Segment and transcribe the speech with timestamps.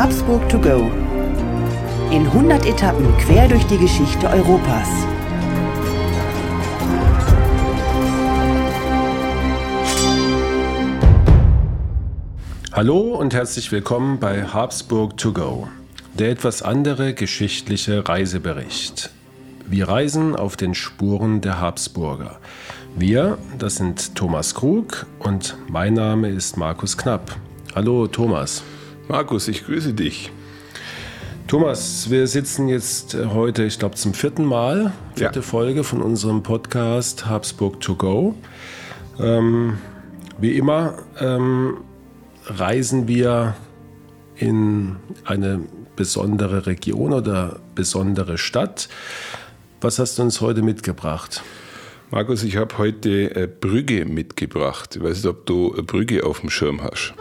[0.00, 0.90] Habsburg to go.
[2.10, 4.88] In 100 Etappen quer durch die Geschichte Europas.
[12.72, 15.68] Hallo und herzlich willkommen bei Habsburg to go,
[16.14, 19.10] der etwas andere geschichtliche Reisebericht.
[19.68, 22.38] Wir reisen auf den Spuren der Habsburger.
[22.96, 27.36] Wir, das sind Thomas Krug und mein Name ist Markus Knapp.
[27.74, 28.62] Hallo Thomas.
[29.10, 30.30] Markus, ich grüße dich.
[31.48, 35.44] Thomas, wir sitzen jetzt äh, heute, ich glaube, zum vierten Mal, vierte ja.
[35.44, 38.36] Folge von unserem Podcast Habsburg to go.
[39.18, 39.78] Ähm,
[40.38, 41.78] wie immer ähm,
[42.46, 43.56] reisen wir
[44.36, 45.64] in eine
[45.96, 48.88] besondere Region oder besondere Stadt.
[49.80, 51.42] Was hast du uns heute mitgebracht?
[52.12, 54.94] Markus, ich habe heute äh, Brügge mitgebracht.
[54.94, 57.12] Ich weiß nicht, ob du Brügge auf dem Schirm hast.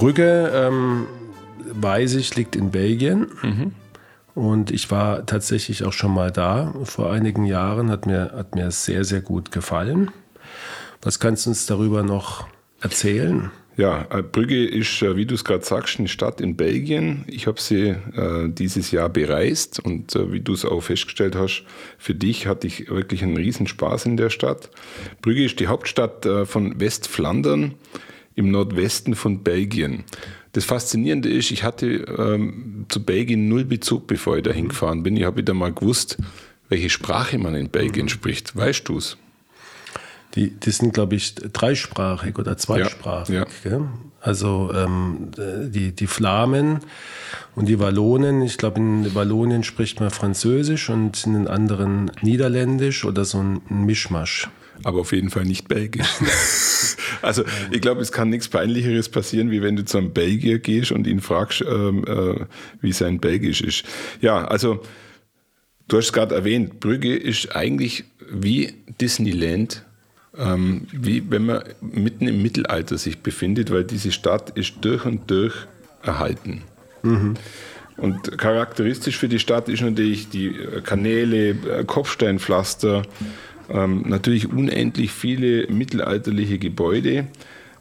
[0.00, 1.06] Brügge, ähm,
[1.74, 3.26] weiß ich, liegt in Belgien.
[3.42, 3.72] Mhm.
[4.34, 8.70] Und ich war tatsächlich auch schon mal da vor einigen Jahren, hat mir, hat mir
[8.70, 10.10] sehr, sehr gut gefallen.
[11.02, 12.46] Was kannst du uns darüber noch
[12.80, 13.50] erzählen?
[13.76, 17.24] Ja, äh, Brügge ist, äh, wie du es gerade sagst, eine Stadt in Belgien.
[17.26, 21.64] Ich habe sie äh, dieses Jahr bereist und äh, wie du es auch festgestellt hast,
[21.98, 24.70] für dich hatte ich wirklich einen Riesenspaß in der Stadt.
[25.20, 27.74] Brügge ist die Hauptstadt äh, von Westflandern
[28.34, 30.04] im Nordwesten von Belgien.
[30.52, 35.16] Das Faszinierende ist, ich hatte ähm, zu Belgien null Bezug, bevor ich da hingefahren bin.
[35.16, 36.16] Ich habe wieder mal gewusst,
[36.68, 38.10] welche Sprache man in Belgien mhm.
[38.10, 38.56] spricht.
[38.56, 39.16] Weißt du es?
[40.34, 43.34] Die, die sind, glaube ich, dreisprachig oder zweisprachig.
[43.34, 43.92] Ja, ja.
[44.20, 46.80] Also ähm, die, die Flamen
[47.56, 48.42] und die Wallonen.
[48.42, 53.60] Ich glaube, in Wallonien spricht man Französisch und in den anderen Niederländisch oder so ein
[53.68, 54.48] Mischmasch
[54.84, 56.08] aber auf jeden Fall nicht belgisch.
[57.22, 60.92] also ich glaube, es kann nichts Peinlicheres passieren, wie wenn du zu einem Belgier gehst
[60.92, 62.46] und ihn fragst, ähm, äh,
[62.80, 63.84] wie sein Belgisch ist.
[64.20, 64.82] Ja, also
[65.88, 69.84] du hast es gerade erwähnt, Brügge ist eigentlich wie Disneyland,
[70.36, 75.30] ähm, wie wenn man mitten im Mittelalter sich befindet, weil diese Stadt ist durch und
[75.30, 75.54] durch
[76.02, 76.62] erhalten.
[77.02, 77.34] Mhm.
[77.96, 80.54] Und charakteristisch für die Stadt ist natürlich die
[80.84, 83.02] Kanäle, äh, Kopfsteinpflaster,
[83.70, 87.28] ähm, natürlich unendlich viele mittelalterliche Gebäude,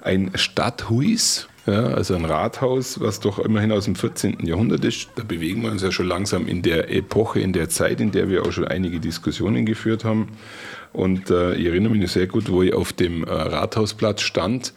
[0.01, 4.45] ein Stadthuis, ja, also ein Rathaus, was doch immerhin aus dem 14.
[4.45, 5.09] Jahrhundert ist.
[5.15, 8.29] Da bewegen wir uns ja schon langsam in der Epoche, in der Zeit, in der
[8.29, 10.29] wir auch schon einige Diskussionen geführt haben.
[10.93, 14.73] Und äh, ich erinnere mich sehr gut, wo ich auf dem äh, Rathausplatz stand,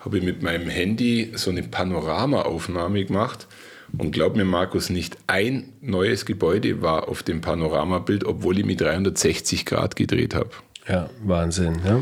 [0.00, 3.48] habe ich mit meinem Handy so eine Panoramaaufnahme gemacht
[3.96, 8.80] und glaub mir, Markus, nicht ein neues Gebäude war auf dem Panoramabild, obwohl ich mit
[8.80, 10.50] 360 Grad gedreht habe.
[10.88, 11.80] Ja, Wahnsinn.
[11.84, 12.00] Ja.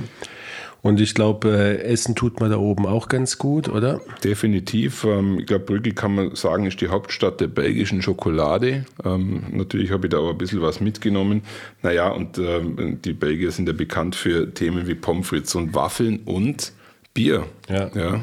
[0.84, 4.03] Und ich glaube, äh, Essen tut man da oben auch ganz gut, oder?
[4.23, 5.05] Definitiv.
[5.05, 8.84] Ähm, ich glaube, Brügge kann man sagen, ist die Hauptstadt der belgischen Schokolade.
[9.03, 11.41] Ähm, natürlich habe ich da auch ein bisschen was mitgenommen.
[11.81, 16.21] Naja, und ähm, die Belgier sind ja bekannt für Themen wie Pommes frites und Waffeln
[16.27, 16.75] und
[17.15, 17.47] Bier.
[17.67, 17.91] Ja.
[17.94, 18.21] ja.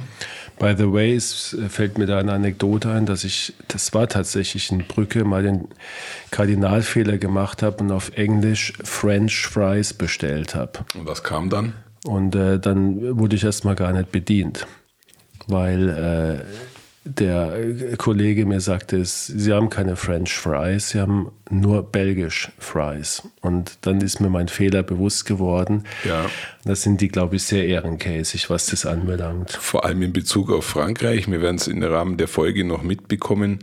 [0.59, 4.71] By the way, es fällt mir da eine Anekdote ein, dass ich, das war tatsächlich
[4.71, 5.67] in Brücke, mal den
[6.29, 10.85] Kardinalfehler gemacht habe und auf Englisch French Fries bestellt habe.
[10.93, 11.73] Und was kam dann?
[12.05, 14.67] Und äh, dann wurde ich erstmal gar nicht bedient,
[15.47, 16.70] weil äh,
[17.03, 23.23] der Kollege mir sagte, sie haben keine French Fries, sie haben nur belgisch Fries.
[23.41, 25.85] Und dann ist mir mein Fehler bewusst geworden.
[26.05, 26.29] Ja.
[26.63, 29.51] Das sind die, glaube ich, sehr ehrenkäsig, was das anbelangt.
[29.51, 31.29] Vor allem in Bezug auf Frankreich.
[31.29, 33.59] Wir werden es im Rahmen der Folge noch mitbekommen.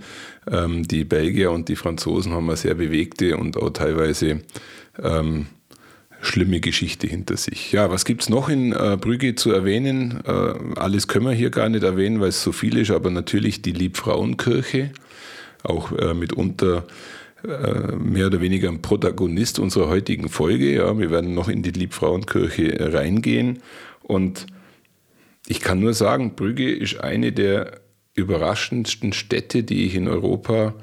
[0.50, 4.41] Ähm, die Belgier und die Franzosen haben eine sehr bewegte und auch teilweise
[5.00, 5.47] ähm,
[6.20, 7.72] schlimme Geschichte hinter sich.
[7.72, 10.20] Ja, was gibt es noch in äh, Brügge zu erwähnen?
[10.26, 13.62] Äh, alles können wir hier gar nicht erwähnen, weil es so viel ist, aber natürlich
[13.62, 14.90] die Liebfrauenkirche,
[15.62, 16.87] auch äh, mitunter
[17.46, 20.75] äh, mehr oder weniger ein Protagonist unserer heutigen Folge.
[20.75, 23.60] Ja, wir werden noch in die Liebfrauenkirche reingehen
[24.02, 24.46] und
[25.46, 27.81] ich kann nur sagen, Brügge ist eine der
[28.14, 30.75] überraschendsten Städte, die ich in Europa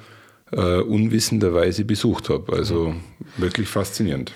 [0.51, 2.53] äh, unwissenderweise besucht habe.
[2.53, 2.95] Also
[3.37, 4.31] wirklich faszinierend.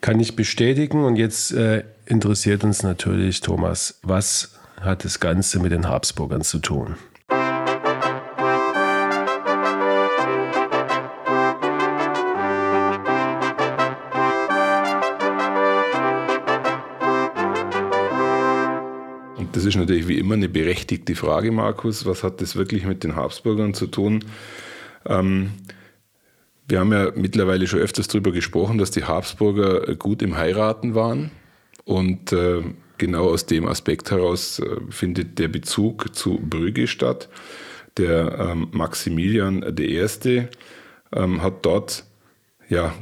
[0.00, 1.04] Kann ich bestätigen.
[1.04, 6.58] Und jetzt äh, interessiert uns natürlich, Thomas, was hat das Ganze mit den Habsburgern zu
[6.58, 6.96] tun?
[19.52, 22.06] Das ist natürlich wie immer eine berechtigte Frage, Markus.
[22.06, 24.24] Was hat das wirklich mit den Habsburgern zu tun?
[25.06, 25.50] Ähm,
[26.70, 31.30] wir haben ja mittlerweile schon öfters darüber gesprochen, dass die Habsburger gut im Heiraten waren.
[31.84, 32.62] Und äh,
[32.98, 37.28] genau aus dem Aspekt heraus äh, findet der Bezug zu Brügge statt.
[37.96, 40.46] Der ähm, Maximilian I.
[41.12, 42.04] Ähm, hat dort
[42.68, 42.94] ja,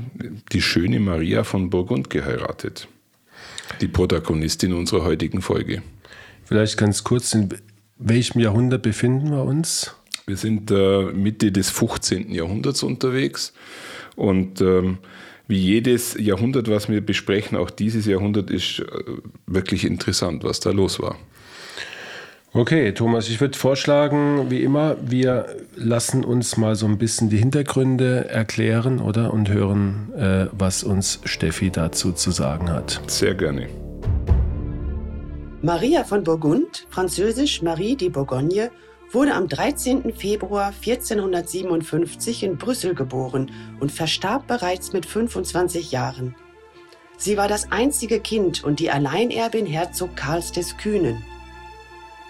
[0.50, 2.88] die schöne Maria von Burgund geheiratet.
[3.82, 5.82] Die Protagonistin unserer heutigen Folge.
[6.44, 7.50] Vielleicht ganz kurz, in
[7.98, 9.94] welchem Jahrhundert befinden wir uns?
[10.28, 12.30] Wir sind äh, Mitte des 15.
[12.30, 13.54] Jahrhunderts unterwegs
[14.14, 14.98] und ähm,
[15.46, 18.84] wie jedes Jahrhundert, was wir besprechen, auch dieses Jahrhundert ist äh,
[19.46, 21.16] wirklich interessant, was da los war.
[22.52, 25.46] Okay, Thomas, ich würde vorschlagen, wie immer, wir
[25.76, 29.32] lassen uns mal so ein bisschen die Hintergründe erklären, oder?
[29.32, 33.00] Und hören, äh, was uns Steffi dazu zu sagen hat.
[33.06, 33.69] Sehr gerne.
[35.62, 38.70] Maria von Burgund, französisch Marie de Bourgogne,
[39.10, 40.12] wurde am 13.
[40.14, 43.50] Februar 1457 in Brüssel geboren
[43.81, 46.34] und verstarb bereits mit 25 Jahren.
[47.16, 51.25] Sie war das einzige Kind und die Alleinerbin Herzog Karls des Kühnen.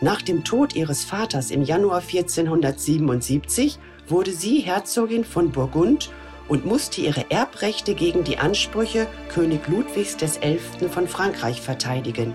[0.00, 6.10] Nach dem Tod ihres Vaters im Januar 1477 wurde sie Herzogin von Burgund
[6.48, 10.58] und musste ihre Erbrechte gegen die Ansprüche König Ludwigs XI.
[10.88, 12.32] von Frankreich verteidigen.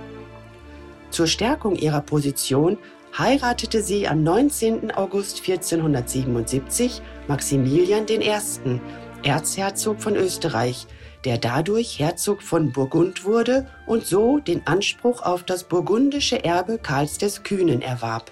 [1.10, 2.78] Zur Stärkung ihrer Position
[3.18, 4.92] heiratete sie am 19.
[4.92, 8.80] August 1477 Maximilian I.,
[9.24, 10.88] Erzherzog von Österreich,
[11.24, 17.18] der dadurch Herzog von Burgund wurde und so den Anspruch auf das burgundische Erbe Karls
[17.18, 18.31] des Kühnen erwarb.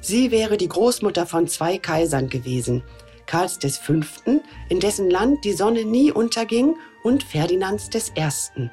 [0.00, 2.82] Sie wäre die Großmutter von zwei Kaisern gewesen,
[3.26, 8.70] Karls Fünften, in dessen Land die Sonne nie unterging, und Ferdinands Ersten.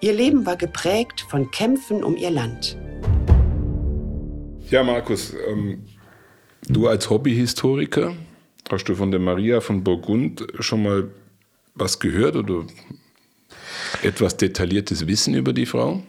[0.00, 2.76] Ihr Leben war geprägt von Kämpfen um ihr Land.
[4.70, 5.84] Ja, Markus, ähm,
[6.68, 8.14] du als Hobbyhistoriker,
[8.70, 11.10] hast du von der Maria von Burgund schon mal
[11.74, 12.64] was gehört oder
[14.02, 16.02] etwas detailliertes Wissen über die Frau?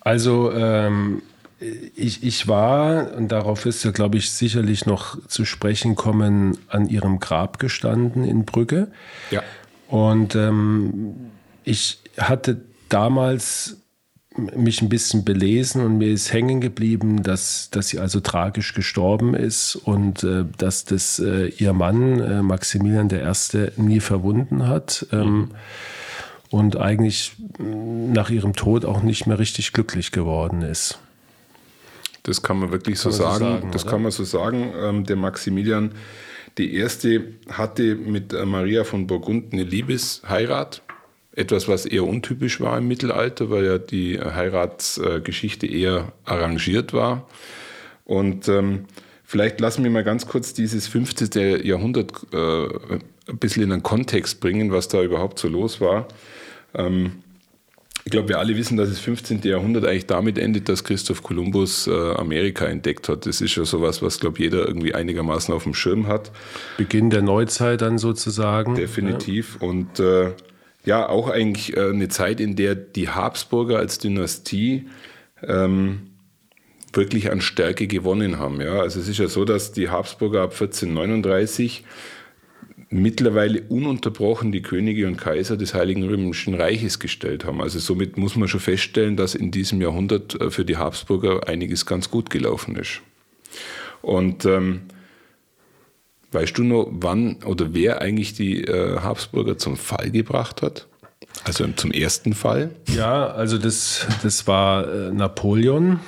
[0.00, 1.22] Also ähm,
[1.58, 6.88] ich, ich war, und darauf ist ja, glaube ich, sicherlich noch zu sprechen kommen, an
[6.88, 8.88] ihrem Grab gestanden in Brügge.
[9.30, 9.42] Ja.
[9.88, 11.30] Und ähm,
[11.64, 13.78] ich hatte damals
[14.36, 19.34] mich ein bisschen belesen und mir ist hängen geblieben, dass, dass sie also tragisch gestorben
[19.34, 23.68] ist und äh, dass das äh, ihr Mann äh, Maximilian I.
[23.76, 25.50] nie verwunden hat ähm,
[26.50, 30.98] und eigentlich nach ihrem Tod auch nicht mehr richtig glücklich geworden ist.
[32.22, 33.38] Das kann man wirklich so, sagen.
[33.38, 33.68] so sagen.
[33.72, 33.90] Das oder?
[33.90, 34.72] kann man so sagen.
[34.76, 35.92] Ähm, der Maximilian
[36.58, 37.20] I.
[37.50, 40.82] hatte mit äh, Maria von Burgund eine Liebesheirat
[41.36, 47.28] etwas, was eher untypisch war im Mittelalter, weil ja die Heiratsgeschichte eher arrangiert war.
[48.04, 48.86] Und ähm,
[49.22, 51.62] vielleicht lassen wir mal ganz kurz dieses 15.
[51.62, 52.66] Jahrhundert äh,
[53.28, 56.08] ein bisschen in einen Kontext bringen, was da überhaupt so los war.
[56.74, 57.22] Ähm,
[58.04, 59.42] ich glaube, wir alle wissen, dass das 15.
[59.42, 63.26] Jahrhundert eigentlich damit endet, dass Christoph Kolumbus äh, Amerika entdeckt hat.
[63.26, 66.30] Das ist ja sowas, was, glaube jeder irgendwie einigermaßen auf dem Schirm hat.
[66.78, 68.76] Beginn der Neuzeit dann sozusagen.
[68.76, 69.58] Definitiv.
[69.60, 69.68] Ja.
[69.68, 70.30] Und äh,
[70.86, 74.86] ja auch eigentlich äh, eine Zeit, in der die Habsburger als Dynastie
[75.42, 76.10] ähm,
[76.92, 78.60] wirklich an Stärke gewonnen haben.
[78.60, 78.80] Ja?
[78.80, 81.84] Also es ist ja so, dass die Habsburger ab 1439
[82.88, 87.60] mittlerweile ununterbrochen die Könige und Kaiser des Heiligen Römischen Reiches gestellt haben.
[87.60, 91.84] Also somit muss man schon feststellen, dass in diesem Jahrhundert äh, für die Habsburger einiges
[91.84, 93.02] ganz gut gelaufen ist.
[94.02, 94.82] Und ähm,
[96.36, 100.86] Weißt du noch, wann oder wer eigentlich die äh, Habsburger zum Fall gebracht hat?
[101.44, 102.72] Also zum ersten Fall?
[102.94, 105.98] Ja, also das, das war äh, Napoleon,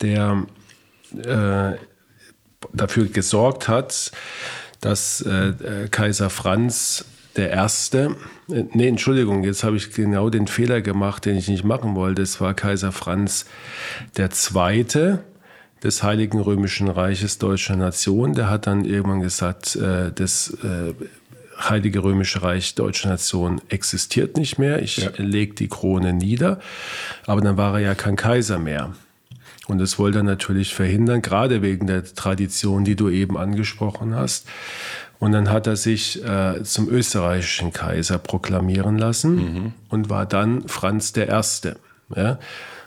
[0.00, 0.46] der
[1.16, 1.76] äh,
[2.72, 4.10] dafür gesorgt hat,
[4.80, 7.04] dass äh, äh, Kaiser Franz
[7.36, 8.16] der Erste,
[8.48, 12.22] nee, Entschuldigung, jetzt habe ich genau den Fehler gemacht, den ich nicht machen wollte.
[12.22, 13.46] Es war Kaiser Franz
[14.16, 15.22] der Zweite,
[15.82, 18.34] des Heiligen Römischen Reiches deutscher Nation.
[18.34, 20.94] Der hat dann irgendwann gesagt, äh, das äh,
[21.60, 24.80] Heilige Römische Reich deutscher Nation existiert nicht mehr.
[24.80, 25.10] Ich ja.
[25.16, 26.60] lege die Krone nieder.
[27.26, 28.94] Aber dann war er ja kein Kaiser mehr.
[29.66, 34.46] Und das wollte er natürlich verhindern, gerade wegen der Tradition, die du eben angesprochen hast.
[35.18, 39.72] Und dann hat er sich äh, zum österreichischen Kaiser proklamieren lassen mhm.
[39.88, 41.76] und war dann Franz der Erste.
[42.14, 42.38] Ja?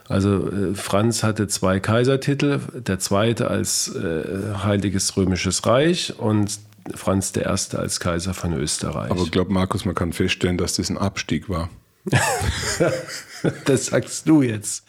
[0.08, 6.58] Also äh, Franz hatte zwei Kaisertitel, der zweite als äh, Heiliges Römisches Reich und
[6.94, 9.10] Franz der Erste als Kaiser von Österreich.
[9.10, 11.70] Aber ich glaube, Markus, man kann feststellen, dass das ein Abstieg war.
[13.64, 14.84] das sagst du jetzt.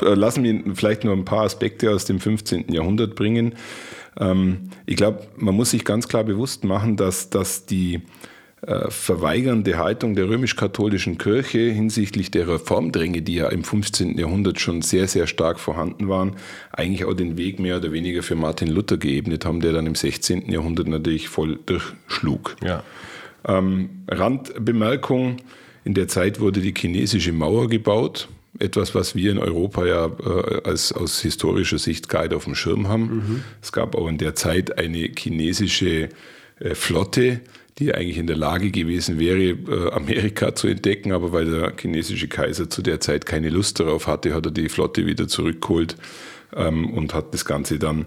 [0.00, 2.72] Lassen mich vielleicht nur ein paar Aspekte aus dem 15.
[2.72, 3.54] Jahrhundert bringen.
[4.18, 8.02] Ähm, ich glaube, man muss sich ganz klar bewusst machen, dass, dass die
[8.66, 14.16] äh, verweigernde Haltung der römisch-katholischen Kirche hinsichtlich der Reformdränge, die ja im 15.
[14.18, 16.36] Jahrhundert schon sehr, sehr stark vorhanden waren,
[16.72, 19.94] eigentlich auch den Weg mehr oder weniger für Martin Luther geebnet haben, der dann im
[19.94, 20.50] 16.
[20.50, 22.56] Jahrhundert natürlich voll durchschlug.
[22.64, 22.82] Ja.
[23.46, 25.36] Ähm, Randbemerkung,
[25.84, 28.28] in der Zeit wurde die chinesische Mauer gebaut.
[28.58, 32.54] Etwas, was wir in Europa ja äh, als, aus historischer Sicht gar nicht auf dem
[32.54, 33.02] Schirm haben.
[33.02, 33.44] Mhm.
[33.60, 36.08] Es gab auch in der Zeit eine chinesische
[36.60, 37.40] äh, Flotte,
[37.78, 42.28] die eigentlich in der Lage gewesen wäre, äh, Amerika zu entdecken, aber weil der chinesische
[42.28, 45.96] Kaiser zu der Zeit keine Lust darauf hatte, hat er die Flotte wieder zurückgeholt
[46.54, 48.06] ähm, und hat das Ganze dann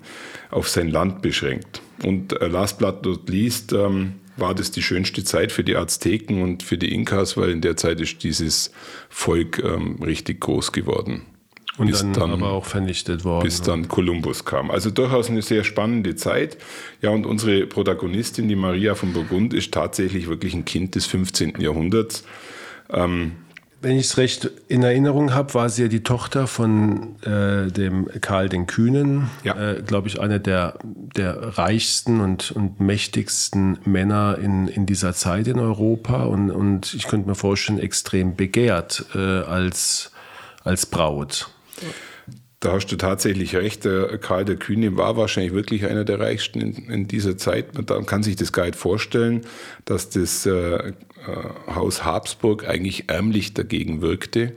[0.49, 1.81] auf sein Land beschränkt.
[2.03, 6.41] Und äh, last but not least ähm, war das die schönste Zeit für die Azteken
[6.41, 8.71] und für die Inkas, weil in der Zeit ist dieses
[9.09, 11.23] Volk ähm, richtig groß geworden.
[11.77, 13.43] Und dann, dann, aber auch vernichtet worden.
[13.43, 14.71] Bis dann Kolumbus kam.
[14.71, 16.57] Also durchaus eine sehr spannende Zeit.
[17.01, 21.59] Ja, und unsere Protagonistin, die Maria von Burgund, ist tatsächlich wirklich ein Kind des 15.
[21.59, 22.23] Jahrhunderts.
[22.89, 23.33] Ähm,
[23.81, 28.07] wenn ich es recht in Erinnerung habe, war sie ja die Tochter von äh, dem
[28.21, 29.73] Karl den Kühnen, ja.
[29.73, 35.47] äh, glaube ich, einer der, der reichsten und, und mächtigsten Männer in, in dieser Zeit
[35.47, 40.11] in Europa und, und ich könnte mir vorstellen, extrem begehrt äh, als,
[40.63, 41.49] als Braut.
[42.59, 43.85] Da hast du tatsächlich recht.
[43.85, 47.67] Der Karl der Kühne war wahrscheinlich wirklich einer der reichsten in, in dieser Zeit.
[47.75, 49.41] Man kann sich das gar nicht vorstellen,
[49.85, 50.93] dass das äh,
[51.73, 54.53] Haus Habsburg eigentlich ärmlich dagegen wirkte.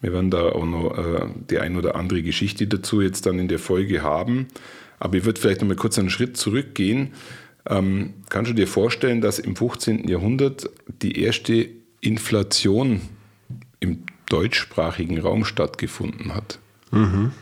[0.00, 3.48] Wir werden da auch noch äh, die ein oder andere Geschichte dazu jetzt dann in
[3.48, 4.46] der Folge haben.
[5.00, 7.12] Aber ich würde vielleicht noch mal kurz einen Schritt zurückgehen.
[7.68, 10.08] Ähm, kannst du dir vorstellen, dass im 15.
[10.08, 10.70] Jahrhundert
[11.02, 11.68] die erste
[12.00, 13.00] Inflation
[13.80, 16.58] im deutschsprachigen Raum stattgefunden hat.
[16.90, 17.32] Mhm.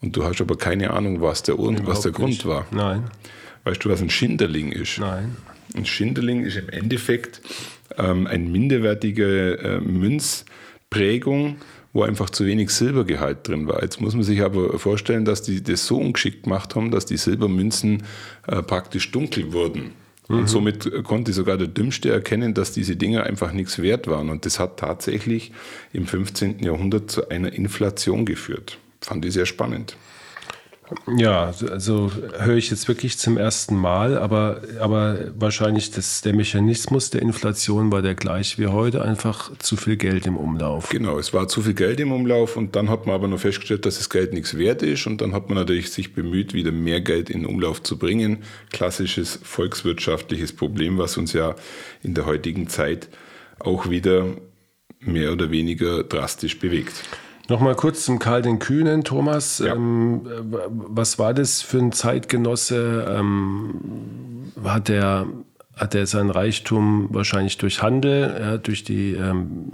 [0.00, 2.66] Und du hast aber keine Ahnung, was der, was der Grund war.
[2.70, 3.04] Nein.
[3.64, 4.98] Weißt du, was ein Schinderling ist?
[4.98, 5.36] Nein.
[5.74, 7.40] Ein Schinderling ist im Endeffekt
[7.98, 11.56] ähm, eine minderwertige äh, Münzprägung,
[11.92, 13.82] wo einfach zu wenig Silbergehalt drin war.
[13.82, 17.16] Jetzt muss man sich aber vorstellen, dass die das so ungeschickt gemacht haben, dass die
[17.16, 18.02] Silbermünzen
[18.46, 19.92] äh, praktisch dunkel wurden.
[20.28, 20.46] Und mhm.
[20.46, 24.30] somit konnte sogar der Dümmste erkennen, dass diese Dinge einfach nichts wert waren.
[24.30, 25.52] Und das hat tatsächlich
[25.92, 26.60] im 15.
[26.60, 28.78] Jahrhundert zu einer Inflation geführt.
[29.00, 29.96] Fand ich sehr spannend.
[31.16, 37.10] Ja, also höre ich jetzt wirklich zum ersten Mal, aber, aber wahrscheinlich das, der Mechanismus
[37.10, 40.90] der Inflation war der gleich wie heute, einfach zu viel Geld im Umlauf.
[40.90, 43.86] Genau, es war zu viel Geld im Umlauf und dann hat man aber noch festgestellt,
[43.86, 47.00] dass das Geld nichts wert ist und dann hat man natürlich sich bemüht, wieder mehr
[47.00, 48.38] Geld in den Umlauf zu bringen.
[48.70, 51.54] Klassisches volkswirtschaftliches Problem, was uns ja
[52.02, 53.08] in der heutigen Zeit
[53.58, 54.26] auch wieder
[55.00, 56.92] mehr oder weniger drastisch bewegt.
[57.48, 59.58] Nochmal kurz zum Karl den Kühnen, Thomas.
[59.58, 59.74] Ja.
[59.74, 60.22] Ähm,
[60.68, 63.06] was war das für ein Zeitgenosse?
[63.08, 65.26] Ähm, hat er
[65.76, 69.72] hat er seinen Reichtum wahrscheinlich durch Handel, ja, durch die ähm,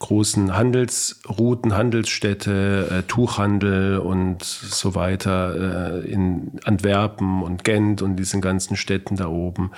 [0.00, 8.40] großen Handelsrouten, Handelsstädte, äh, Tuchhandel und so weiter äh, in Antwerpen und Gent und diesen
[8.40, 9.70] ganzen Städten da oben.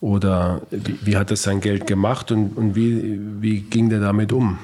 [0.00, 4.32] Oder wie, wie hat er sein Geld gemacht und, und wie, wie ging der damit
[4.32, 4.58] um?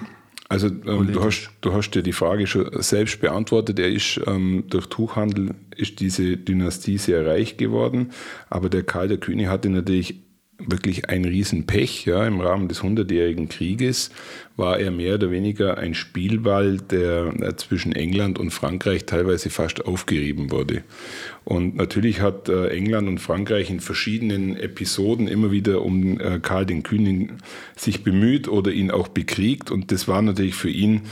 [0.51, 3.79] Also ähm, du, hast, du hast dir die Frage schon selbst beantwortet.
[3.79, 8.13] Er ist ähm, durch Tuchhandel ist diese Dynastie sehr reich geworden,
[8.49, 10.23] aber der Karl der Kühne hatte natürlich
[10.59, 12.05] wirklich ein Riesenpech.
[12.05, 12.27] Ja.
[12.27, 14.11] Im Rahmen des Hundertjährigen Krieges
[14.57, 19.85] war er mehr oder weniger ein Spielball, der äh, zwischen England und Frankreich teilweise fast
[19.87, 20.83] aufgerieben wurde.
[21.45, 26.67] Und natürlich hat äh, England und Frankreich in verschiedenen Episoden immer wieder um äh, Karl
[26.67, 27.39] den Kühnen
[27.77, 29.71] sich bemüht oder ihn auch bekriegt.
[29.71, 31.03] Und das war natürlich für ihn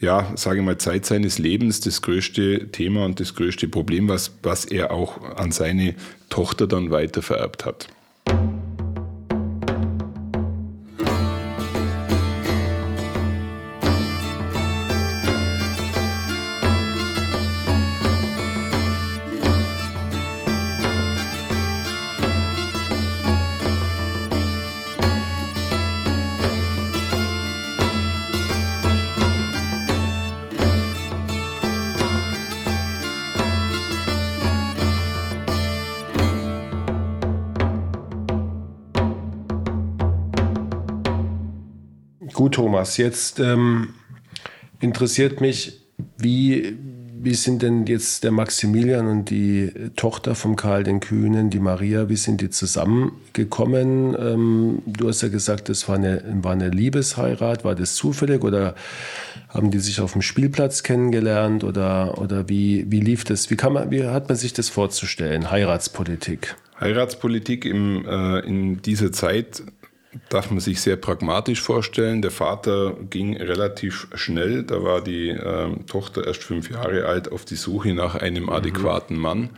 [0.00, 4.36] ja, sage ich mal, Zeit seines Lebens das größte Thema und das größte Problem, was,
[4.42, 5.94] was er auch an seine
[6.28, 7.88] Tochter dann weiter vererbt hat.
[42.34, 43.94] Gut, Thomas, jetzt ähm,
[44.80, 45.80] interessiert mich,
[46.18, 46.76] wie,
[47.16, 52.08] wie sind denn jetzt der Maximilian und die Tochter von Karl den Kühnen, die Maria,
[52.08, 54.16] wie sind die zusammengekommen?
[54.18, 57.64] Ähm, du hast ja gesagt, das war eine, war eine Liebesheirat.
[57.64, 58.74] War das zufällig oder
[59.48, 63.48] haben die sich auf dem Spielplatz kennengelernt oder, oder wie, wie lief das?
[63.48, 66.56] Wie, kann man, wie hat man sich das vorzustellen, Heiratspolitik?
[66.80, 69.62] Heiratspolitik im, äh, in dieser Zeit
[70.28, 72.22] darf man sich sehr pragmatisch vorstellen.
[72.22, 77.44] Der Vater ging relativ schnell, da war die äh, Tochter erst fünf Jahre alt, auf
[77.44, 79.50] die Suche nach einem adäquaten Mann.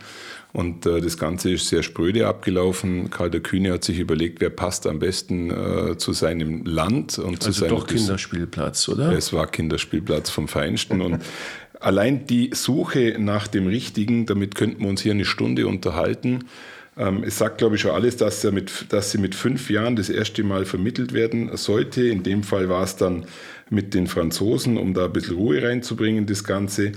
[0.53, 3.09] Und äh, das Ganze ist sehr spröde abgelaufen.
[3.09, 7.45] Karl der Kühne hat sich überlegt, wer passt am besten äh, zu seinem Land und
[7.45, 7.69] also zu seinem.
[7.69, 9.11] doch Kinderspielplatz, oder?
[9.11, 11.01] Es war Kinderspielplatz vom Feinsten.
[11.01, 11.21] und
[11.79, 16.45] allein die Suche nach dem Richtigen, damit könnten wir uns hier eine Stunde unterhalten.
[16.97, 19.95] Ähm, es sagt, glaube ich, schon alles, dass, er mit, dass sie mit fünf Jahren
[19.95, 22.07] das erste Mal vermittelt werden sollte.
[22.07, 23.25] In dem Fall war es dann
[23.69, 26.93] mit den Franzosen, um da ein bisschen Ruhe reinzubringen, das Ganze.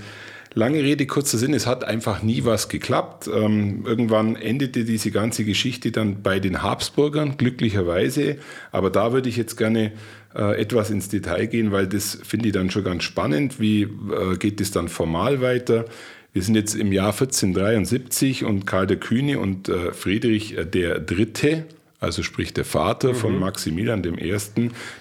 [0.53, 3.29] Lange Rede, kurzer Sinn, es hat einfach nie was geklappt.
[3.33, 8.35] Ähm, irgendwann endete diese ganze Geschichte dann bei den Habsburgern, glücklicherweise.
[8.73, 9.93] Aber da würde ich jetzt gerne
[10.35, 13.61] äh, etwas ins Detail gehen, weil das finde ich dann schon ganz spannend.
[13.61, 15.85] Wie äh, geht es dann formal weiter?
[16.33, 20.99] Wir sind jetzt im Jahr 1473 und Karl der Kühne und äh, Friedrich äh, der
[20.99, 21.65] Dritte,
[21.99, 23.15] also sprich der Vater mhm.
[23.15, 24.37] von Maximilian I.,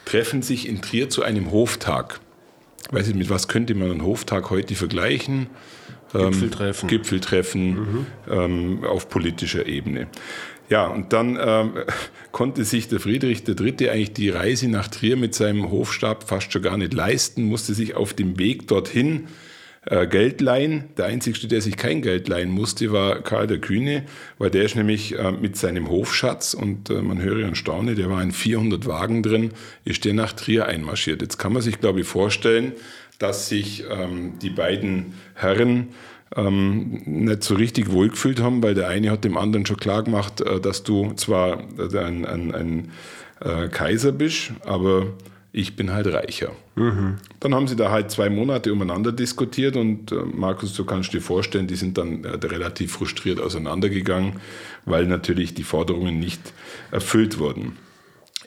[0.04, 2.20] treffen sich in Trier zu einem Hoftag.
[2.90, 5.46] Weiß ich, mit was könnte man einen Hoftag heute vergleichen?
[6.12, 6.88] Ähm, Gipfeltreffen.
[6.88, 8.06] Gipfeltreffen mhm.
[8.28, 10.08] ähm, auf politischer Ebene.
[10.68, 11.74] Ja, und dann ähm,
[12.32, 13.90] konnte sich der Friedrich III.
[13.90, 17.94] eigentlich die Reise nach Trier mit seinem Hofstab fast schon gar nicht leisten, musste sich
[17.94, 19.28] auf dem Weg dorthin äh,
[19.82, 20.90] Geld leihen.
[20.98, 24.04] Der Einzige, der sich kein Geld leihen musste, war Karl der Kühne,
[24.36, 28.10] weil der ist nämlich äh, mit seinem Hofschatz, und äh, man höre und staune, der
[28.10, 29.52] war in 400 Wagen drin,
[29.84, 31.22] ist der nach Trier einmarschiert.
[31.22, 32.72] Jetzt kann man sich, glaube ich, vorstellen,
[33.18, 35.88] dass sich ähm, die beiden Herren
[36.36, 40.40] ähm, nicht so richtig wohlgefühlt haben, weil der eine hat dem anderen schon klar gemacht,
[40.40, 42.92] äh, dass du zwar äh, ein, ein, ein
[43.40, 45.06] äh, Kaiser bist, aber
[45.52, 46.52] ich bin halt reicher.
[46.76, 47.16] Mhm.
[47.40, 51.20] Dann haben sie da halt zwei Monate umeinander diskutiert und äh, Markus, du kannst dir
[51.20, 54.34] vorstellen, die sind dann äh, relativ frustriert auseinandergegangen,
[54.84, 56.40] weil natürlich die Forderungen nicht
[56.92, 57.76] erfüllt wurden.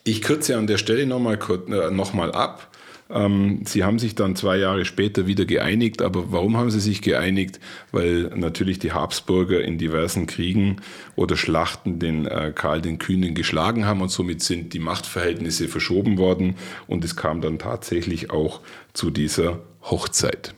[0.05, 2.69] Ich kürze an der Stelle nochmal äh, noch mal ab.
[3.09, 7.01] Ähm, sie haben sich dann zwei Jahre später wieder geeinigt, aber warum haben sie sich
[7.01, 7.59] geeinigt?
[7.91, 10.77] Weil natürlich die Habsburger in diversen Kriegen
[11.15, 16.17] oder Schlachten den äh, Karl den Kühnen geschlagen haben und somit sind die Machtverhältnisse verschoben
[16.17, 16.55] worden
[16.87, 18.61] und es kam dann tatsächlich auch
[18.93, 20.55] zu dieser Hochzeit.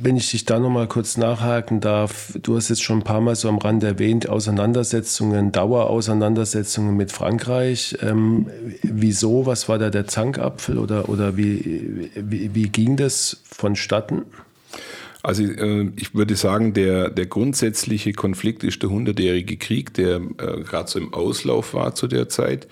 [0.00, 3.34] Wenn ich dich da nochmal kurz nachhaken darf, du hast jetzt schon ein paar Mal
[3.34, 7.96] so am Rand erwähnt, Auseinandersetzungen, Dauerauseinandersetzungen mit Frankreich.
[8.00, 8.46] Ähm,
[8.82, 9.46] wieso?
[9.46, 14.22] Was war da der Zankapfel oder, oder wie, wie, wie ging das vonstatten?
[15.22, 20.62] Also äh, ich würde sagen, der, der grundsätzliche Konflikt ist der Hundertjährige Krieg, der äh,
[20.62, 22.68] gerade so im Auslauf war zu der Zeit.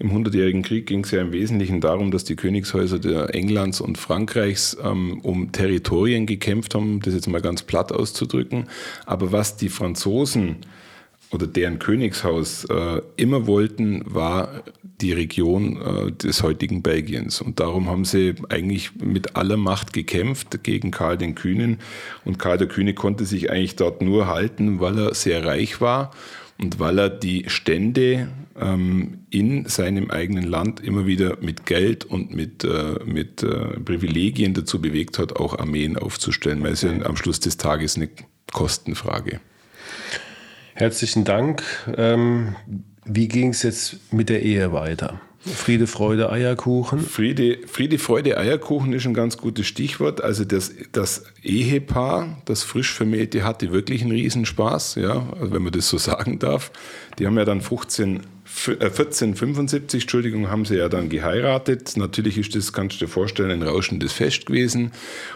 [0.00, 3.98] Im Hundertjährigen Krieg ging es ja im Wesentlichen darum, dass die Königshäuser der Englands und
[3.98, 8.68] Frankreichs ähm, um Territorien gekämpft haben, um das jetzt mal ganz platt auszudrücken.
[9.06, 10.58] Aber was die Franzosen
[11.32, 14.62] oder deren Königshaus äh, immer wollten, war
[15.00, 17.40] die Region äh, des heutigen Belgiens.
[17.40, 21.78] Und darum haben sie eigentlich mit aller Macht gekämpft gegen Karl den Kühnen.
[22.24, 26.10] Und Karl der Kühne konnte sich eigentlich dort nur halten, weil er sehr reich war
[26.58, 28.28] und weil er die Stände
[28.60, 34.54] ähm, in seinem eigenen Land immer wieder mit Geld und mit, äh, mit äh, Privilegien
[34.54, 38.08] dazu bewegt hat, auch Armeen aufzustellen, weil es ja am Schluss des Tages eine
[38.52, 39.40] Kostenfrage.
[40.74, 41.62] Herzlichen Dank.
[41.96, 42.56] Ähm,
[43.08, 45.20] wie ging es jetzt mit der Ehe weiter?
[45.40, 47.00] Friede, Freude, Eierkuchen.
[47.00, 50.20] Friede, Friede, Freude, Eierkuchen ist ein ganz gutes Stichwort.
[50.22, 55.88] Also das, das Ehepaar, das frisch Vermählte, hatte wirklich einen Riesenspaß, ja, wenn man das
[55.88, 56.70] so sagen darf.
[57.18, 58.20] Die haben ja dann 15,
[58.66, 61.96] 1475, äh, Entschuldigung, haben sie ja dann geheiratet.
[61.96, 64.92] Natürlich ist das, kannst du dir vorstellen, ein rauschendes Fest gewesen.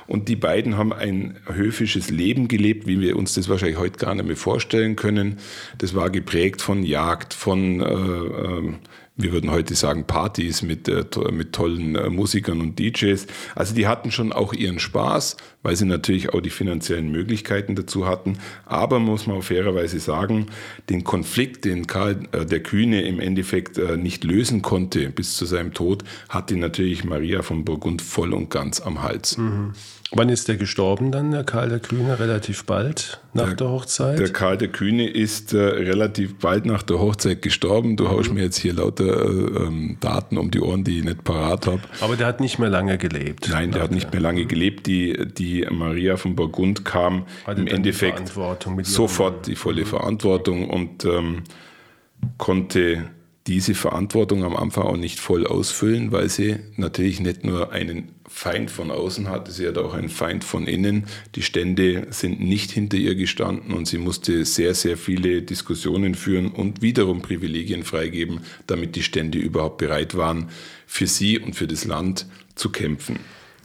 [0.07, 4.15] Und die beiden haben ein höfisches Leben gelebt, wie wir uns das wahrscheinlich heute gar
[4.15, 5.39] nicht mehr vorstellen können.
[5.79, 8.73] Das war geprägt von Jagd, von äh, äh,
[9.17, 13.27] wir würden heute sagen, Partys mit, äh, mit tollen äh, Musikern und DJs.
[13.55, 18.07] Also die hatten schon auch ihren Spaß, weil sie natürlich auch die finanziellen Möglichkeiten dazu
[18.07, 18.39] hatten.
[18.65, 20.47] Aber muss man fairerweise sagen,
[20.89, 25.75] den Konflikt, den Karl äh, der Kühne im Endeffekt nicht lösen konnte bis zu seinem
[25.75, 29.37] Tod, hatte natürlich Maria von Burgund voll und ganz am Hals.
[29.37, 29.73] Mhm.
[30.15, 32.19] Wann ist der gestorben dann, der Karl der Kühne?
[32.19, 34.19] Relativ bald nach der, der Hochzeit?
[34.19, 37.97] Der Karl der Kühne ist äh, relativ bald nach der Hochzeit gestorben.
[37.97, 38.09] Du mhm.
[38.11, 41.67] haust mir jetzt hier lauter äh, ähm, Daten um die Ohren, die ich nicht parat
[41.67, 41.81] habe.
[42.01, 43.49] Aber der hat nicht mehr lange gelebt.
[43.51, 44.87] Nein, der hat nicht mehr lange gelebt.
[44.87, 48.33] Die, die Maria von Burgund kam Hatte im Endeffekt
[48.83, 51.45] sofort die volle Verantwortung und ähm,
[52.37, 53.05] konnte
[53.47, 58.71] diese Verantwortung am Anfang auch nicht voll ausfüllen, weil sie natürlich nicht nur einen Feind
[58.71, 61.05] von außen hatte, sie hat auch einen Feind von innen.
[61.35, 66.51] Die Stände sind nicht hinter ihr gestanden und sie musste sehr, sehr viele Diskussionen führen
[66.51, 70.49] und wiederum Privilegien freigeben, damit die Stände überhaupt bereit waren,
[70.87, 73.21] für sie und für das Land zu kämpfen.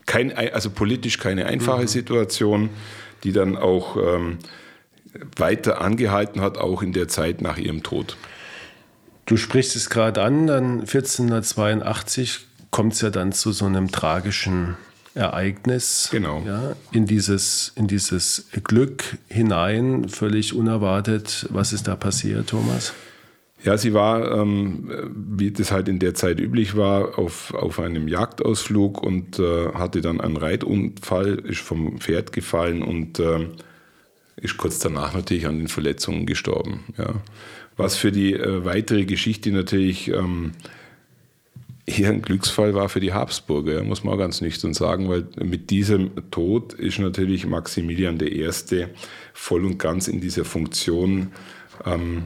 [0.05, 1.87] Kein, also politisch keine einfache mhm.
[1.87, 2.69] Situation,
[3.23, 4.37] die dann auch ähm,
[5.37, 8.17] weiter angehalten hat, auch in der Zeit nach ihrem Tod.
[9.25, 14.75] Du sprichst es gerade an, dann 1482 kommt es ja dann zu so einem tragischen
[15.13, 16.09] Ereignis.
[16.11, 16.43] Genau.
[16.45, 21.47] Ja, in, dieses, in dieses Glück hinein, völlig unerwartet.
[21.49, 22.93] Was ist da passiert, Thomas?
[23.63, 28.07] Ja, sie war, ähm, wie das halt in der Zeit üblich war, auf, auf einem
[28.07, 33.47] Jagdausflug und äh, hatte dann einen Reitunfall, ist vom Pferd gefallen und äh,
[34.35, 36.83] ist kurz danach natürlich an den Verletzungen gestorben.
[36.99, 37.15] Ja
[37.77, 40.51] was für die äh, weitere Geschichte natürlich ähm,
[41.87, 45.69] eher ein Glücksfall war für die Habsburger, muss man auch ganz nüchtern sagen, weil mit
[45.69, 48.49] diesem Tod ist natürlich Maximilian I.
[49.33, 51.31] voll und ganz in dieser Funktion
[51.85, 52.23] ähm,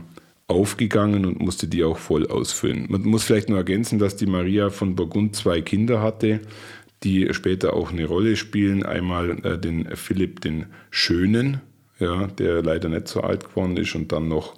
[0.47, 2.87] aufgegangen und musste die auch voll ausfüllen.
[2.89, 6.41] Man muss vielleicht nur ergänzen, dass die Maria von Burgund zwei Kinder hatte,
[7.03, 8.83] die später auch eine Rolle spielen.
[8.83, 11.61] Einmal äh, den Philipp den Schönen,
[11.99, 14.55] ja, der leider nicht so alt geworden ist, und dann noch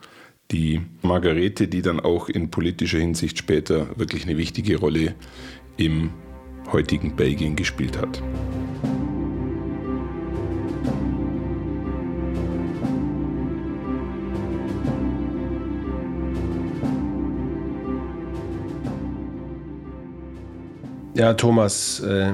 [0.51, 5.15] die Margarete, die dann auch in politischer Hinsicht später wirklich eine wichtige Rolle
[5.77, 6.11] im
[6.71, 8.21] heutigen Belgien gespielt hat.
[21.15, 22.33] Ja, Thomas, äh,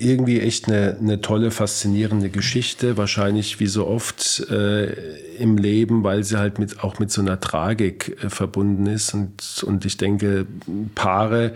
[0.00, 2.96] irgendwie echt eine, eine tolle, faszinierende Geschichte.
[2.96, 4.92] Wahrscheinlich wie so oft äh,
[5.38, 9.14] im Leben, weil sie halt mit, auch mit so einer Tragik äh, verbunden ist.
[9.14, 10.46] Und, und ich denke,
[10.94, 11.54] Paare,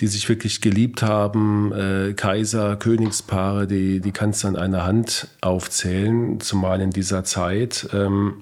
[0.00, 5.28] die sich wirklich geliebt haben, äh, Kaiser, Königspaare, die, die kannst du an einer Hand
[5.40, 7.88] aufzählen, zumal in dieser Zeit.
[7.92, 8.34] Ähm,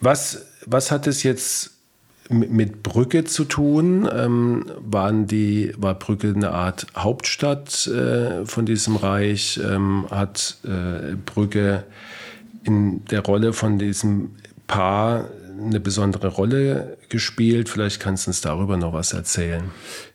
[0.00, 1.77] was, was hat es jetzt
[2.28, 4.08] mit Brügge zu tun.
[4.12, 9.60] Ähm, waren die, war Brügge eine Art Hauptstadt äh, von diesem Reich?
[9.62, 11.84] Ähm, hat äh, Brügge
[12.64, 14.30] in der Rolle von diesem
[14.66, 17.68] Paar eine besondere Rolle gespielt?
[17.68, 19.64] Vielleicht kannst du uns darüber noch was erzählen.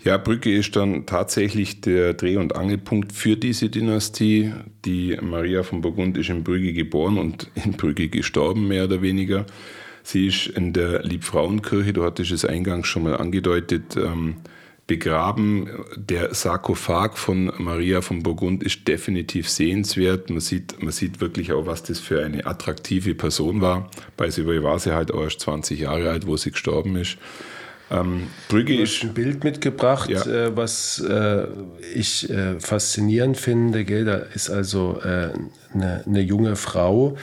[0.03, 4.53] Ja, Brügge ist dann tatsächlich der Dreh- und Angelpunkt für diese Dynastie.
[4.85, 9.45] Die Maria von Burgund ist in Brügge geboren und in Brügge gestorben, mehr oder weniger.
[10.03, 14.35] Sie ist in der Liebfrauenkirche, du hattest es eingangs schon mal angedeutet, ähm,
[14.85, 15.69] begraben.
[15.95, 20.29] Der Sarkophag von Maria von Burgund ist definitiv sehenswert.
[20.29, 23.89] Man sieht, man sieht wirklich auch, was das für eine attraktive Person war.
[24.17, 27.17] Bei sie war sie halt auch erst 20 Jahre alt, wo sie gestorben ist.
[27.91, 30.25] Ähm, Brügge hast ein Bild mitgebracht, ja.
[30.25, 31.47] äh, was äh,
[31.93, 33.85] ich äh, faszinierend finde.
[33.85, 34.05] Gell?
[34.05, 37.17] Da ist also eine, äh, eine junge Frau,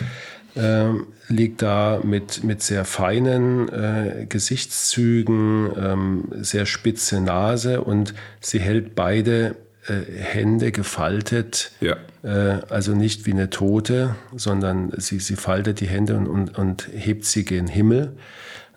[0.57, 8.59] ähm, liegt da mit, mit sehr feinen äh, Gesichtszügen, ähm, sehr spitze Nase und sie
[8.59, 11.73] hält beide äh, Hände gefaltet.
[11.81, 11.97] Ja.
[12.23, 16.89] Äh, also nicht wie eine Tote, sondern sie, sie faltet die Hände und, und, und
[16.93, 18.13] hebt sie gen Himmel.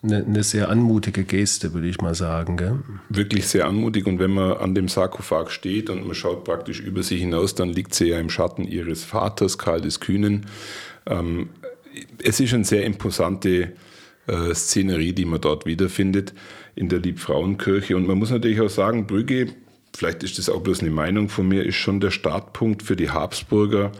[0.02, 2.58] Eine, eine, sehr anmutige Geste, würde ich mal sagen.
[2.58, 2.78] Gell?
[3.08, 4.06] Wirklich sehr anmutig.
[4.06, 7.70] Und wenn man an dem Sarkophag steht und man schaut praktisch über sie hinaus, dann
[7.70, 10.46] liegt sie ja im Schatten ihres Vaters, Karl des Kühnen.
[11.06, 11.48] Ähm,
[12.22, 13.72] es ist eine sehr imposante
[14.26, 16.32] äh, Szenerie, die man dort wiederfindet
[16.74, 17.96] in der Liebfrauenkirche.
[17.96, 19.48] Und man muss natürlich auch sagen, Brügge,
[19.94, 23.10] vielleicht ist das auch bloß eine Meinung von mir, ist schon der Startpunkt für die
[23.10, 23.92] Habsburger,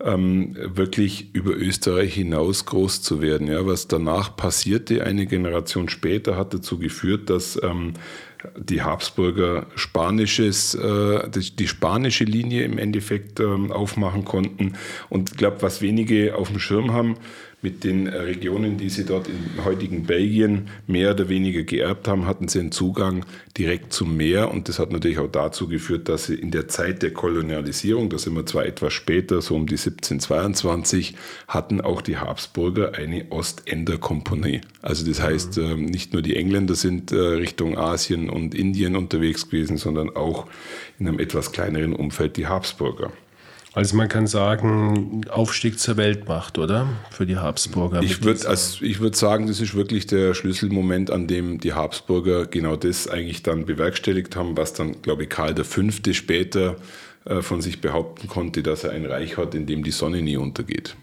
[0.00, 3.46] ähm, wirklich über Österreich hinaus groß zu werden.
[3.48, 7.94] Ja, was danach passierte, eine Generation später, hat dazu geführt, dass ähm,
[8.56, 14.74] die Habsburger spanisches, äh, die, spanische Linie im Endeffekt ähm, aufmachen konnten.
[15.08, 17.16] Und ich glaube, was wenige auf dem Schirm haben,
[17.64, 22.26] mit den äh, Regionen, die sie dort im heutigen Belgien mehr oder weniger geerbt haben,
[22.26, 23.24] hatten sie einen Zugang
[23.56, 24.50] direkt zum Meer.
[24.50, 28.18] Und das hat natürlich auch dazu geführt, dass sie in der Zeit der Kolonialisierung, da
[28.18, 31.16] sind wir zwar etwas später, so um die 1722,
[31.48, 34.60] hatten auch die Habsburger eine Ostender-Kompanie.
[34.82, 35.86] Also das heißt, mhm.
[35.86, 40.46] nicht nur die Engländer sind äh, Richtung Asien und Indien unterwegs gewesen, sondern auch
[40.98, 43.10] in einem etwas kleineren Umfeld die Habsburger.
[43.74, 46.86] Also man kann sagen, Aufstieg zur Weltmacht, oder?
[47.10, 48.02] Für die Habsburger.
[48.02, 52.76] Ich würde also würd sagen, das ist wirklich der Schlüsselmoment, an dem die Habsburger genau
[52.76, 55.82] das eigentlich dann bewerkstelligt haben, was dann, glaube ich, Karl V.
[56.12, 56.76] später
[57.24, 60.36] äh, von sich behaupten konnte, dass er ein Reich hat, in dem die Sonne nie
[60.36, 60.94] untergeht.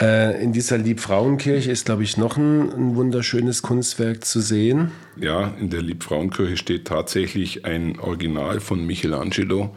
[0.00, 4.92] Äh, in dieser Liebfrauenkirche ist, glaube ich, noch ein, ein, wunderschönes Kunstwerk zu sehen.
[5.16, 9.74] Ja, in der Liebfrauenkirche steht tatsächlich ein Original von Michelangelo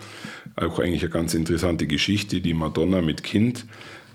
[0.55, 3.65] auch eigentlich eine ganz interessante Geschichte, die Madonna mit Kind.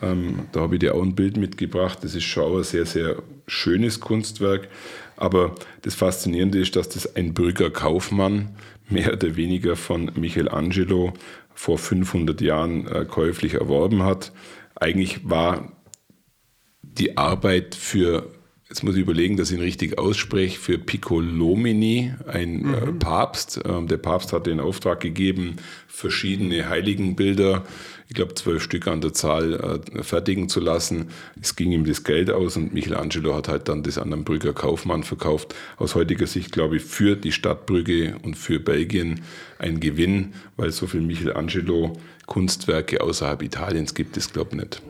[0.00, 1.98] Ähm, da habe ich dir auch ein Bild mitgebracht.
[2.02, 4.68] Das ist schon ein sehr, sehr schönes Kunstwerk.
[5.16, 8.50] Aber das Faszinierende ist, dass das ein Brügger Kaufmann
[8.88, 11.12] mehr oder weniger von Michelangelo
[11.54, 14.32] vor 500 Jahren äh, käuflich erworben hat.
[14.76, 15.72] Eigentlich war
[16.98, 18.30] die Arbeit für
[18.68, 22.98] Jetzt muss ich überlegen, dass ich ihn richtig ausspreche, für Piccolomini, ein äh, mhm.
[22.98, 23.58] Papst.
[23.64, 25.56] Ähm, der Papst hat den Auftrag gegeben,
[25.86, 27.64] verschiedene Heiligenbilder,
[28.08, 31.08] ich glaube zwölf Stück an der Zahl, äh, fertigen zu lassen.
[31.40, 34.52] Es ging ihm das Geld aus und Michelangelo hat halt dann das an einen Brügger
[34.52, 35.54] Kaufmann verkauft.
[35.78, 39.22] Aus heutiger Sicht, glaube ich, für die Stadt Brügge und für Belgien
[39.58, 44.82] ein Gewinn, weil so viel Michelangelo Kunstwerke außerhalb Italiens gibt es, glaube ich, nicht.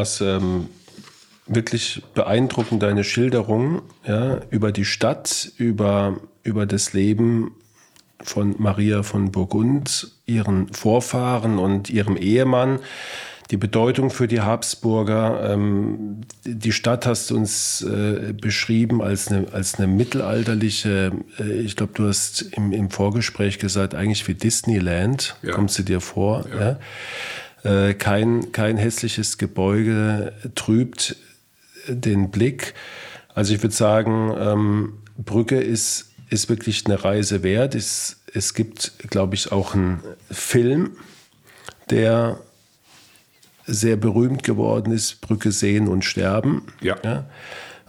[0.00, 0.68] Thomas, ähm,
[1.46, 7.52] wirklich beeindruckend deine Schilderung ja, über die Stadt, über, über das Leben
[8.22, 12.78] von Maria von Burgund, ihren Vorfahren und ihrem Ehemann.
[13.50, 15.52] Die Bedeutung für die Habsburger.
[15.52, 21.76] Ähm, die Stadt hast du uns äh, beschrieben als eine, als eine mittelalterliche, äh, ich
[21.76, 25.52] glaube, du hast im, im Vorgespräch gesagt, eigentlich wie Disneyland, ja.
[25.52, 26.44] kommt sie dir vor.
[26.54, 26.60] Ja.
[26.60, 26.78] ja?
[27.62, 31.16] Äh, kein, kein hässliches Gebäude trübt
[31.86, 32.74] den Blick.
[33.34, 37.74] Also ich würde sagen, ähm, Brücke ist, ist wirklich eine Reise wert.
[37.74, 40.92] Es, es gibt, glaube ich, auch einen Film,
[41.90, 42.40] der
[43.66, 46.62] sehr berühmt geworden ist, Brücke sehen und sterben.
[46.80, 46.96] Ja.
[47.04, 47.24] ja.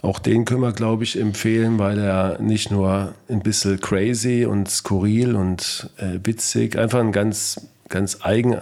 [0.00, 4.68] Auch den können wir, glaube ich, empfehlen, weil er nicht nur ein bisschen crazy und
[4.68, 8.60] skurril und äh, witzig, einfach ein ganz, ganz eigen,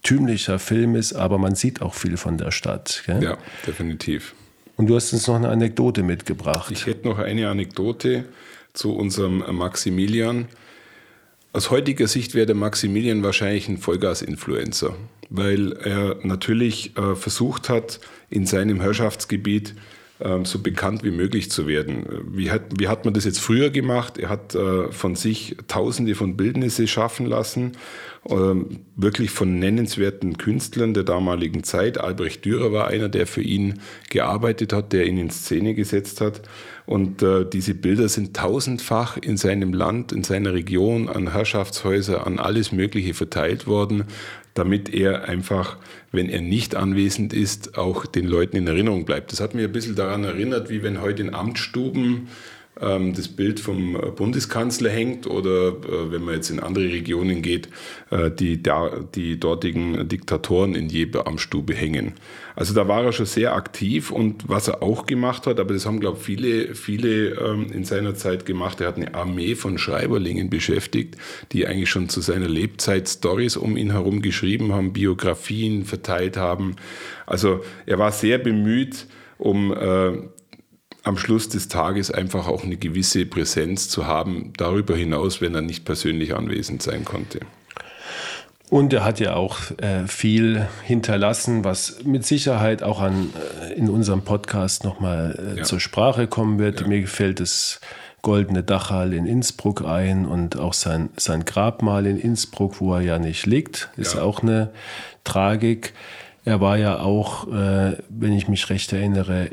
[0.00, 3.02] eigentümlicher Film ist, aber man sieht auch viel von der Stadt.
[3.06, 3.22] Gell?
[3.22, 4.34] Ja, definitiv.
[4.76, 6.70] Und du hast uns noch eine Anekdote mitgebracht.
[6.70, 8.24] Ich hätte noch eine Anekdote
[8.72, 10.46] zu unserem Maximilian.
[11.52, 14.94] Aus heutiger Sicht wäre der Maximilian wahrscheinlich ein Vollgas-Influencer,
[15.28, 19.74] weil er natürlich äh, versucht hat, in seinem Herrschaftsgebiet
[20.44, 22.04] so bekannt wie möglich zu werden.
[22.32, 24.18] Wie hat, wie hat man das jetzt früher gemacht?
[24.18, 27.72] Er hat äh, von sich Tausende von Bildnisse schaffen lassen,
[28.28, 31.98] ähm, wirklich von nennenswerten Künstlern der damaligen Zeit.
[31.98, 33.80] Albrecht Dürer war einer, der für ihn
[34.10, 36.42] gearbeitet hat, der ihn in Szene gesetzt hat.
[36.84, 42.38] Und äh, diese Bilder sind tausendfach in seinem Land, in seiner Region, an Herrschaftshäuser, an
[42.38, 44.04] alles Mögliche verteilt worden
[44.54, 45.78] damit er einfach,
[46.12, 49.32] wenn er nicht anwesend ist, auch den Leuten in Erinnerung bleibt.
[49.32, 52.28] Das hat mir ein bisschen daran erinnert, wie wenn heute in Amtsstuben
[52.80, 57.42] ähm, das Bild vom äh, Bundeskanzler hängt oder äh, wenn man jetzt in andere Regionen
[57.42, 57.68] geht,
[58.10, 58.62] äh, die,
[59.14, 62.14] die dortigen Diktatoren in jeder Amtsstube hängen.
[62.60, 65.86] Also da war er schon sehr aktiv und was er auch gemacht hat, aber das
[65.86, 69.78] haben, glaube ich, viele, viele ähm, in seiner Zeit gemacht, er hat eine Armee von
[69.78, 71.16] Schreiberlingen beschäftigt,
[71.52, 76.76] die eigentlich schon zu seiner Lebzeit Stories um ihn herum geschrieben haben, Biografien verteilt haben.
[77.24, 79.06] Also er war sehr bemüht,
[79.38, 80.18] um äh,
[81.02, 85.62] am Schluss des Tages einfach auch eine gewisse Präsenz zu haben, darüber hinaus, wenn er
[85.62, 87.40] nicht persönlich anwesend sein konnte.
[88.70, 93.30] Und er hat ja auch äh, viel hinterlassen, was mit Sicherheit auch an,
[93.60, 95.64] äh, in unserem Podcast nochmal äh, ja.
[95.64, 96.80] zur Sprache kommen wird.
[96.80, 96.86] Ja.
[96.86, 97.80] Mir gefällt das
[98.22, 103.18] Goldene Dachal in Innsbruck ein und auch sein, sein Grabmal in Innsbruck, wo er ja
[103.18, 104.22] nicht liegt, ist ja.
[104.22, 104.70] auch eine
[105.24, 105.92] Tragik.
[106.44, 109.50] Er war ja auch, äh, wenn ich mich recht erinnere,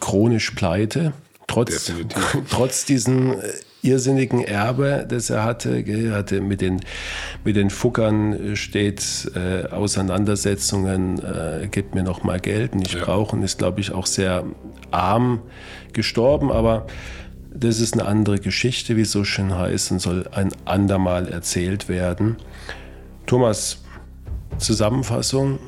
[0.00, 1.12] chronisch pleite.
[1.46, 1.92] Trotz,
[2.50, 3.52] trotz diesen äh,
[3.86, 5.80] irrsinnigen Erbe, das er hatte.
[5.80, 6.80] Er hatte mit den,
[7.44, 13.04] mit den Fuckern steht äh, Auseinandersetzungen, äh, gibt mir noch mal Geld, nicht ja.
[13.04, 14.44] brauchen, ist, glaube ich, auch sehr
[14.90, 15.42] arm
[15.92, 16.86] gestorben, aber
[17.58, 21.88] das ist eine andere Geschichte, wie es so schön heißt, und soll ein andermal erzählt
[21.88, 22.36] werden.
[23.24, 23.82] Thomas,
[24.58, 25.58] Zusammenfassung,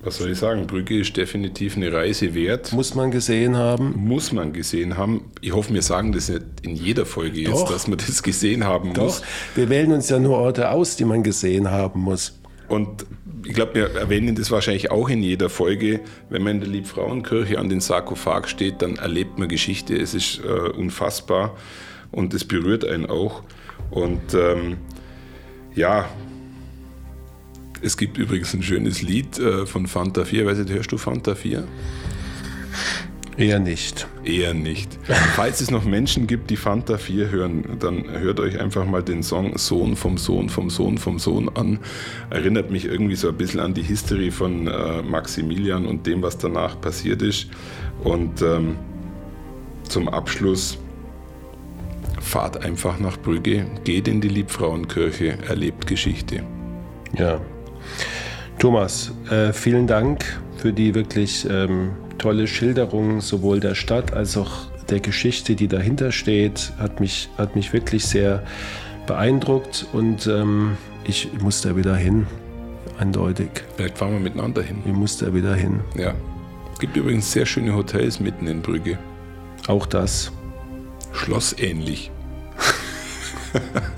[0.00, 0.66] was soll ich sagen?
[0.66, 2.72] Brügge ist definitiv eine Reise wert.
[2.72, 3.94] Muss man gesehen haben?
[3.96, 5.30] Muss man gesehen haben.
[5.40, 7.72] Ich hoffe, wir sagen das nicht in jeder Folge jetzt, Doch.
[7.72, 9.04] dass man das gesehen haben Doch.
[9.04, 9.22] muss.
[9.54, 12.38] Wir wählen uns ja nur Orte aus, die man gesehen haben muss.
[12.68, 13.06] Und
[13.44, 16.00] ich glaube, wir erwähnen das wahrscheinlich auch in jeder Folge.
[16.28, 19.96] Wenn man in der Liebfrauenkirche an den Sarkophag steht, dann erlebt man Geschichte.
[19.96, 21.56] Es ist äh, unfassbar
[22.12, 23.42] und es berührt einen auch.
[23.90, 24.76] Und ähm,
[25.74, 26.08] ja,
[27.82, 30.46] es gibt übrigens ein schönes Lied äh, von Fanta 4.
[30.46, 31.64] Weißt du, hörst du Fanta 4?
[33.36, 34.08] Eher nicht.
[34.24, 34.98] Eher nicht.
[35.36, 39.22] Falls es noch Menschen gibt, die Fanta 4 hören, dann hört euch einfach mal den
[39.22, 41.78] Song Sohn vom Sohn vom Sohn vom Sohn an.
[42.30, 46.36] Erinnert mich irgendwie so ein bisschen an die History von äh, Maximilian und dem, was
[46.36, 47.46] danach passiert ist.
[48.02, 48.76] Und ähm,
[49.84, 50.76] zum Abschluss
[52.20, 56.42] fahrt einfach nach Brügge, geht in die Liebfrauenkirche, erlebt Geschichte.
[57.16, 57.40] Ja,
[58.58, 60.24] Thomas, äh, vielen Dank
[60.56, 66.12] für die wirklich ähm, tolle Schilderung sowohl der Stadt als auch der Geschichte, die dahinter
[66.12, 66.72] steht.
[66.78, 68.42] Hat mich, hat mich wirklich sehr
[69.06, 72.26] beeindruckt und ähm, ich muss da wieder hin,
[72.98, 73.50] eindeutig.
[73.76, 74.82] Vielleicht fahren wir miteinander hin.
[74.84, 75.80] Ich muss da wieder hin.
[75.96, 76.14] Ja.
[76.72, 78.98] Es gibt übrigens sehr schöne Hotels mitten in Brügge.
[79.66, 80.32] Auch das.
[81.12, 82.10] Schlossähnlich.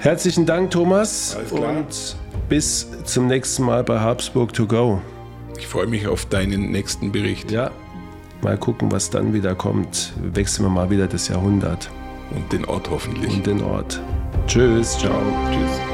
[0.00, 1.36] Herzlichen Dank, Thomas.
[1.50, 2.16] Und
[2.48, 5.00] bis zum nächsten Mal bei Habsburg to go.
[5.58, 7.50] Ich freue mich auf deinen nächsten Bericht.
[7.50, 7.72] Ja,
[8.40, 10.12] mal gucken, was dann wieder kommt.
[10.22, 11.90] Wechseln wir mal wieder das Jahrhundert.
[12.30, 13.34] Und den Ort hoffentlich.
[13.34, 14.00] Und den Ort.
[14.46, 15.20] Tschüss, ciao.
[15.50, 15.87] Tschüss.